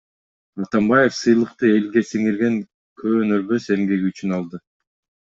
Атамбаев 0.63 1.15
сыйлыкты 1.17 1.67
элге 1.73 2.01
сиңирген 2.11 2.57
көөнөрбөс 3.01 3.67
эмгеги 3.75 4.09
үчүн 4.13 4.33
алды. 4.39 4.61